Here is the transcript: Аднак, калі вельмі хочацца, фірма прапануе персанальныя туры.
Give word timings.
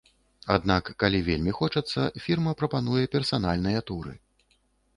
Аднак, 0.53 0.89
калі 1.03 1.19
вельмі 1.27 1.53
хочацца, 1.59 2.07
фірма 2.25 2.55
прапануе 2.63 3.05
персанальныя 3.17 3.87
туры. 3.91 4.19